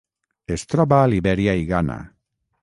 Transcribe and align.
Es 0.55 0.63
troba 0.71 0.97
a 1.01 1.11
Libèria 1.11 1.55
i 1.65 1.69
Ghana. 1.75 1.99